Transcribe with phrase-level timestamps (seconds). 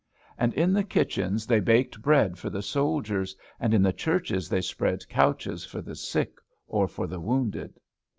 [0.35, 4.61] And in the kitchens they baked bread for the soldiers; and in the churches they
[4.61, 7.79] spread couches for the sick or for the wounded.